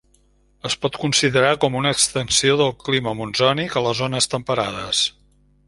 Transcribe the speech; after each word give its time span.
Es 0.69 0.75
pot 0.85 0.95
considerar 1.01 1.51
com 1.65 1.77
a 1.77 1.79
una 1.81 1.91
extensió 1.97 2.57
del 2.63 2.73
clima 2.87 3.15
monsònic 3.21 3.77
a 3.83 3.87
les 3.89 4.03
zones 4.03 4.33
temperades. 4.35 5.07